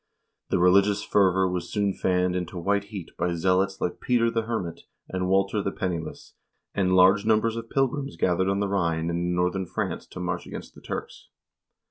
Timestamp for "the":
0.49-0.57, 4.31-4.41, 5.61-5.71, 8.61-8.67, 10.73-10.81